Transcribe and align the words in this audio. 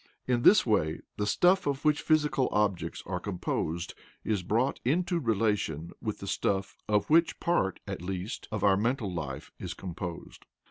In 0.25 0.41
this 0.41 0.65
way 0.65 1.01
the 1.17 1.27
stuff 1.27 1.67
of 1.67 1.85
which 1.85 2.01
physical 2.01 2.49
objects 2.51 3.03
are 3.05 3.19
composed 3.19 3.93
is 4.23 4.41
brought 4.41 4.79
into 4.83 5.19
relation 5.19 5.91
with 6.01 6.17
the 6.17 6.25
stuff 6.27 6.75
of 6.89 7.11
which 7.11 7.39
part, 7.39 7.79
at 7.85 8.01
least, 8.01 8.47
of 8.51 8.63
our 8.63 8.77
mental 8.77 9.13
life 9.13 9.51
is 9.59 9.75
composed. 9.75 10.47